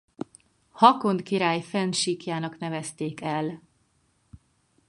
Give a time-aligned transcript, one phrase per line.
[0.71, 3.61] Haakon király fennsíkjának nevezték el.